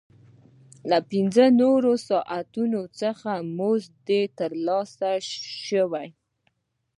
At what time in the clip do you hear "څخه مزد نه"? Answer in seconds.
3.01-4.01